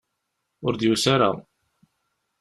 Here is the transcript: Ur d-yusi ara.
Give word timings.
Ur 0.65 0.73
d-yusi 0.75 1.09
ara. 1.15 1.29